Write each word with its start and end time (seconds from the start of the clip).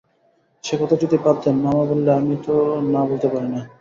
সেকথা 0.63 0.95
যদি 1.03 1.17
বাদ 1.23 1.37
দেন, 1.43 1.55
মামা 1.65 1.83
বললে 1.89 2.11
আমি 2.19 2.35
তো 2.45 2.53
না 2.93 3.01
বলতে 3.09 3.27
পারি 3.33 3.47
না। 3.53 3.61